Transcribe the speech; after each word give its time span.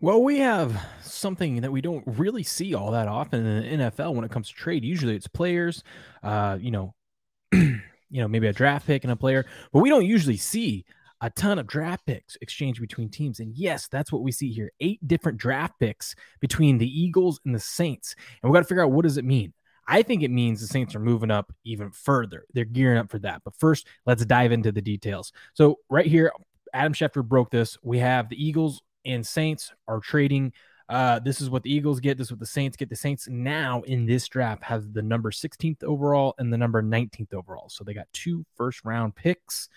Well, 0.00 0.22
we 0.22 0.38
have 0.38 0.80
something 1.02 1.62
that 1.62 1.72
we 1.72 1.80
don't 1.80 2.04
really 2.06 2.44
see 2.44 2.72
all 2.72 2.92
that 2.92 3.08
often 3.08 3.44
in 3.44 3.78
the 3.80 3.84
NFL 3.84 4.14
when 4.14 4.24
it 4.24 4.30
comes 4.30 4.48
to 4.48 4.54
trade. 4.54 4.84
Usually 4.84 5.16
it's 5.16 5.26
players, 5.26 5.82
uh, 6.22 6.56
you 6.60 6.70
know, 6.70 6.94
you 7.52 7.80
know, 8.10 8.28
maybe 8.28 8.46
a 8.46 8.52
draft 8.52 8.86
pick 8.86 9.02
and 9.02 9.12
a 9.12 9.16
player, 9.16 9.44
but 9.72 9.80
we 9.80 9.88
don't 9.88 10.06
usually 10.06 10.36
see 10.36 10.84
a 11.20 11.30
ton 11.30 11.58
of 11.58 11.66
draft 11.66 12.06
picks 12.06 12.36
exchanged 12.40 12.80
between 12.80 13.08
teams. 13.08 13.40
And 13.40 13.52
yes, 13.56 13.88
that's 13.88 14.12
what 14.12 14.22
we 14.22 14.30
see 14.30 14.52
here. 14.52 14.70
Eight 14.78 15.00
different 15.08 15.36
draft 15.36 15.74
picks 15.80 16.14
between 16.38 16.78
the 16.78 16.86
Eagles 16.86 17.40
and 17.44 17.52
the 17.52 17.58
Saints. 17.58 18.14
And 18.40 18.52
we 18.52 18.56
got 18.56 18.60
to 18.60 18.68
figure 18.68 18.84
out 18.84 18.92
what 18.92 19.02
does 19.02 19.16
it 19.16 19.24
mean? 19.24 19.52
I 19.88 20.02
think 20.02 20.22
it 20.22 20.30
means 20.30 20.60
the 20.60 20.68
Saints 20.68 20.94
are 20.94 21.00
moving 21.00 21.32
up 21.32 21.52
even 21.64 21.90
further. 21.90 22.44
They're 22.54 22.64
gearing 22.64 22.98
up 22.98 23.10
for 23.10 23.18
that. 23.20 23.42
But 23.44 23.56
first, 23.56 23.88
let's 24.06 24.24
dive 24.24 24.52
into 24.52 24.70
the 24.70 24.82
details. 24.82 25.32
So, 25.54 25.80
right 25.90 26.06
here, 26.06 26.30
Adam 26.72 26.92
Schefter 26.92 27.24
broke 27.24 27.50
this. 27.50 27.78
We 27.82 27.98
have 27.98 28.28
the 28.28 28.40
Eagles 28.40 28.80
and 29.04 29.26
Saints 29.26 29.72
are 29.86 30.00
trading. 30.00 30.52
Uh, 30.88 31.18
this 31.18 31.40
is 31.40 31.50
what 31.50 31.62
the 31.62 31.72
Eagles 31.72 32.00
get. 32.00 32.16
This 32.16 32.28
is 32.28 32.32
what 32.32 32.40
the 32.40 32.46
Saints 32.46 32.76
get. 32.76 32.88
The 32.88 32.96
Saints 32.96 33.28
now 33.28 33.82
in 33.82 34.06
this 34.06 34.26
draft 34.26 34.62
have 34.64 34.92
the 34.94 35.02
number 35.02 35.30
16th 35.30 35.84
overall 35.84 36.34
and 36.38 36.52
the 36.52 36.56
number 36.56 36.82
19th 36.82 37.34
overall. 37.34 37.68
So 37.68 37.84
they 37.84 37.92
got 37.92 38.06
two 38.12 38.44
first 38.56 38.84
round 38.84 39.14
picks, 39.14 39.68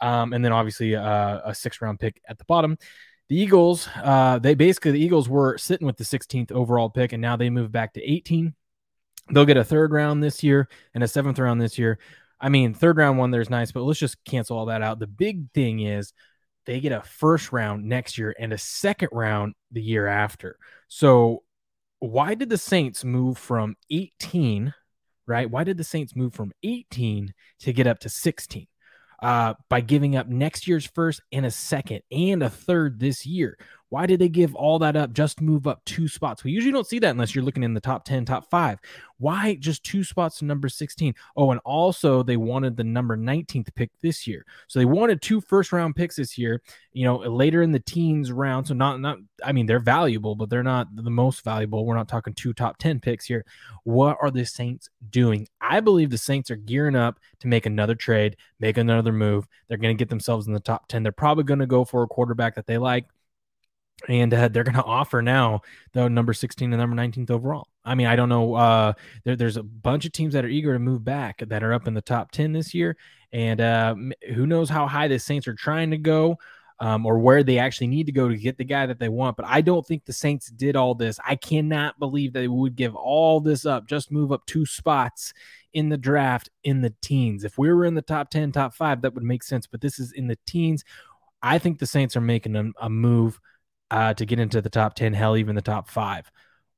um, 0.00 0.32
and 0.32 0.44
then 0.44 0.52
obviously 0.52 0.94
uh, 0.94 1.40
a 1.44 1.54
six 1.54 1.80
round 1.80 1.98
pick 1.98 2.20
at 2.28 2.38
the 2.38 2.44
bottom. 2.44 2.78
The 3.28 3.36
Eagles, 3.36 3.88
uh, 3.96 4.38
they 4.38 4.54
basically 4.54 4.92
the 4.92 5.00
Eagles 5.00 5.28
were 5.28 5.58
sitting 5.58 5.86
with 5.86 5.96
the 5.96 6.04
16th 6.04 6.52
overall 6.52 6.90
pick, 6.90 7.12
and 7.12 7.22
now 7.22 7.36
they 7.36 7.50
move 7.50 7.72
back 7.72 7.94
to 7.94 8.02
18. 8.02 8.54
They'll 9.30 9.46
get 9.46 9.56
a 9.56 9.64
third 9.64 9.92
round 9.92 10.22
this 10.22 10.42
year 10.42 10.68
and 10.94 11.02
a 11.02 11.08
seventh 11.08 11.38
round 11.38 11.60
this 11.60 11.78
year. 11.78 11.98
I 12.40 12.48
mean, 12.48 12.74
third 12.74 12.96
round 12.98 13.18
one 13.18 13.30
there's 13.30 13.50
nice, 13.50 13.72
but 13.72 13.82
let's 13.82 14.00
just 14.00 14.22
cancel 14.24 14.58
all 14.58 14.66
that 14.66 14.82
out. 14.82 14.98
The 14.98 15.06
big 15.06 15.50
thing 15.52 15.80
is 15.80 16.12
they 16.66 16.80
get 16.80 16.92
a 16.92 17.02
first 17.02 17.52
round 17.52 17.84
next 17.84 18.18
year 18.18 18.34
and 18.38 18.52
a 18.52 18.58
second 18.58 19.08
round 19.12 19.54
the 19.70 19.82
year 19.82 20.06
after. 20.06 20.56
So, 20.88 21.42
why 21.98 22.34
did 22.34 22.48
the 22.48 22.58
Saints 22.58 23.04
move 23.04 23.38
from 23.38 23.76
18, 23.90 24.74
right? 25.26 25.50
Why 25.50 25.64
did 25.64 25.76
the 25.76 25.84
Saints 25.84 26.16
move 26.16 26.34
from 26.34 26.52
18 26.62 27.32
to 27.60 27.72
get 27.72 27.86
up 27.86 28.00
to 28.00 28.08
16? 28.08 28.66
Uh, 29.22 29.54
by 29.68 29.80
giving 29.80 30.16
up 30.16 30.26
next 30.26 30.66
year's 30.66 30.84
first 30.84 31.20
and 31.30 31.46
a 31.46 31.50
second 31.50 32.00
and 32.10 32.42
a 32.42 32.50
third 32.50 32.98
this 32.98 33.24
year. 33.24 33.56
Why 33.88 34.06
did 34.06 34.18
they 34.18 34.28
give 34.28 34.56
all 34.56 34.80
that 34.80 34.96
up 34.96 35.12
just 35.12 35.40
move 35.40 35.68
up 35.68 35.80
two 35.84 36.08
spots? 36.08 36.42
We 36.42 36.50
usually 36.50 36.72
don't 36.72 36.88
see 36.88 36.98
that 36.98 37.10
unless 37.10 37.32
you're 37.32 37.44
looking 37.44 37.62
in 37.62 37.72
the 37.72 37.80
top 37.80 38.04
10, 38.04 38.24
top 38.24 38.50
five. 38.50 38.80
Why 39.22 39.54
just 39.54 39.84
two 39.84 40.02
spots 40.02 40.38
to 40.38 40.44
number 40.44 40.68
16? 40.68 41.14
Oh, 41.36 41.52
and 41.52 41.60
also 41.64 42.24
they 42.24 42.36
wanted 42.36 42.76
the 42.76 42.82
number 42.82 43.16
19th 43.16 43.72
pick 43.76 43.92
this 44.00 44.26
year. 44.26 44.44
So 44.66 44.80
they 44.80 44.84
wanted 44.84 45.22
two 45.22 45.40
first 45.40 45.72
round 45.72 45.94
picks 45.94 46.16
this 46.16 46.36
year, 46.36 46.60
you 46.92 47.04
know, 47.04 47.18
later 47.18 47.62
in 47.62 47.70
the 47.70 47.78
teens 47.78 48.32
round. 48.32 48.66
So 48.66 48.74
not, 48.74 49.00
not, 49.00 49.18
I 49.44 49.52
mean, 49.52 49.66
they're 49.66 49.78
valuable, 49.78 50.34
but 50.34 50.50
they're 50.50 50.64
not 50.64 50.88
the 50.96 51.08
most 51.08 51.44
valuable. 51.44 51.86
We're 51.86 51.94
not 51.94 52.08
talking 52.08 52.34
two 52.34 52.52
top 52.52 52.78
10 52.78 52.98
picks 52.98 53.24
here. 53.24 53.44
What 53.84 54.18
are 54.20 54.32
the 54.32 54.44
Saints 54.44 54.90
doing? 55.10 55.46
I 55.60 55.78
believe 55.78 56.10
the 56.10 56.18
Saints 56.18 56.50
are 56.50 56.56
gearing 56.56 56.96
up 56.96 57.20
to 57.38 57.46
make 57.46 57.64
another 57.64 57.94
trade, 57.94 58.36
make 58.58 58.76
another 58.76 59.12
move. 59.12 59.46
They're 59.68 59.78
going 59.78 59.96
to 59.96 60.02
get 60.02 60.08
themselves 60.08 60.48
in 60.48 60.52
the 60.52 60.58
top 60.58 60.88
10. 60.88 61.04
They're 61.04 61.12
probably 61.12 61.44
going 61.44 61.60
to 61.60 61.66
go 61.66 61.84
for 61.84 62.02
a 62.02 62.08
quarterback 62.08 62.56
that 62.56 62.66
they 62.66 62.76
like 62.76 63.06
and 64.08 64.32
uh, 64.34 64.48
they're 64.48 64.64
going 64.64 64.74
to 64.74 64.84
offer 64.84 65.22
now 65.22 65.60
the 65.92 66.08
number 66.08 66.32
16 66.32 66.72
and 66.72 66.80
number 66.80 66.96
19th 66.96 67.30
overall. 67.30 67.68
I 67.84 67.94
mean, 67.94 68.06
I 68.06 68.16
don't 68.16 68.28
know. 68.28 68.54
Uh, 68.54 68.92
there, 69.24 69.36
there's 69.36 69.56
a 69.56 69.62
bunch 69.62 70.04
of 70.04 70.12
teams 70.12 70.34
that 70.34 70.44
are 70.44 70.48
eager 70.48 70.72
to 70.72 70.78
move 70.78 71.04
back 71.04 71.42
that 71.46 71.62
are 71.62 71.72
up 71.72 71.86
in 71.86 71.94
the 71.94 72.02
top 72.02 72.30
10 72.30 72.52
this 72.52 72.74
year, 72.74 72.96
and 73.32 73.60
uh, 73.60 73.94
who 74.34 74.46
knows 74.46 74.68
how 74.68 74.86
high 74.86 75.08
the 75.08 75.18
Saints 75.18 75.48
are 75.48 75.54
trying 75.54 75.90
to 75.90 75.98
go. 75.98 76.38
Um, 76.80 77.06
or 77.06 77.20
where 77.20 77.44
they 77.44 77.58
actually 77.58 77.86
need 77.86 78.06
to 78.06 78.12
go 78.12 78.28
to 78.28 78.36
get 78.36 78.58
the 78.58 78.64
guy 78.64 78.86
that 78.86 78.98
they 78.98 79.08
want. 79.08 79.36
But 79.36 79.46
I 79.46 79.60
don't 79.60 79.86
think 79.86 80.04
the 80.04 80.12
Saints 80.12 80.48
did 80.48 80.74
all 80.74 80.96
this. 80.96 81.20
I 81.24 81.36
cannot 81.36 81.96
believe 82.00 82.32
they 82.32 82.48
would 82.48 82.74
give 82.74 82.96
all 82.96 83.38
this 83.38 83.64
up, 83.64 83.86
just 83.86 84.10
move 84.10 84.32
up 84.32 84.44
two 84.46 84.66
spots 84.66 85.32
in 85.72 85.90
the 85.90 85.96
draft 85.96 86.50
in 86.64 86.80
the 86.80 86.92
teens. 87.00 87.44
If 87.44 87.56
we 87.56 87.72
were 87.72 87.84
in 87.84 87.94
the 87.94 88.02
top 88.02 88.30
10, 88.30 88.50
top 88.50 88.74
five, 88.74 89.02
that 89.02 89.14
would 89.14 89.22
make 89.22 89.44
sense. 89.44 89.64
But 89.64 89.80
this 89.80 90.00
is 90.00 90.10
in 90.10 90.26
the 90.26 90.38
teens. 90.44 90.82
I 91.40 91.58
think 91.58 91.78
the 91.78 91.86
Saints 91.86 92.16
are 92.16 92.20
making 92.20 92.56
a, 92.56 92.70
a 92.80 92.90
move 92.90 93.38
uh, 93.92 94.14
to 94.14 94.24
get 94.24 94.40
into 94.40 94.62
the 94.62 94.70
top 94.70 94.94
10, 94.94 95.12
hell, 95.12 95.36
even 95.36 95.54
the 95.54 95.60
top 95.60 95.88
five. 95.88 96.30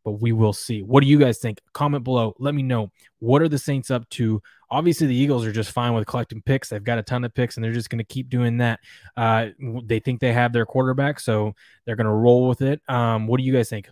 But 0.04 0.20
we 0.20 0.32
will 0.32 0.52
see. 0.52 0.82
What 0.82 1.00
do 1.00 1.06
you 1.06 1.18
guys 1.18 1.38
think? 1.38 1.60
Comment 1.72 2.02
below. 2.02 2.34
Let 2.38 2.54
me 2.54 2.62
know. 2.62 2.90
What 3.20 3.40
are 3.40 3.48
the 3.48 3.56
Saints 3.56 3.90
up 3.90 4.06
to? 4.10 4.42
Obviously, 4.68 5.06
the 5.06 5.14
Eagles 5.14 5.46
are 5.46 5.52
just 5.52 5.70
fine 5.70 5.94
with 5.94 6.06
collecting 6.06 6.42
picks. 6.42 6.68
They've 6.68 6.82
got 6.82 6.98
a 6.98 7.02
ton 7.02 7.24
of 7.24 7.32
picks, 7.32 7.56
and 7.56 7.64
they're 7.64 7.72
just 7.72 7.88
going 7.88 8.00
to 8.00 8.04
keep 8.04 8.28
doing 8.28 8.58
that. 8.58 8.80
Uh, 9.16 9.50
they 9.84 10.00
think 10.00 10.20
they 10.20 10.32
have 10.32 10.52
their 10.52 10.66
quarterback, 10.66 11.20
so 11.20 11.54
they're 11.86 11.96
going 11.96 12.06
to 12.06 12.12
roll 12.12 12.48
with 12.48 12.60
it. 12.60 12.82
Um, 12.88 13.28
what 13.28 13.38
do 13.38 13.44
you 13.44 13.52
guys 13.52 13.70
think? 13.70 13.88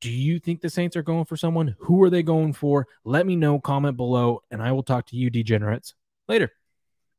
Do 0.00 0.10
you 0.10 0.38
think 0.38 0.60
the 0.60 0.70
Saints 0.70 0.96
are 0.96 1.02
going 1.02 1.24
for 1.24 1.36
someone? 1.36 1.74
Who 1.80 2.02
are 2.04 2.10
they 2.10 2.22
going 2.22 2.52
for? 2.52 2.86
Let 3.04 3.26
me 3.26 3.34
know. 3.34 3.58
Comment 3.58 3.96
below, 3.96 4.42
and 4.52 4.62
I 4.62 4.70
will 4.70 4.84
talk 4.84 5.06
to 5.06 5.16
you, 5.16 5.28
degenerates, 5.28 5.94
later. 6.28 6.52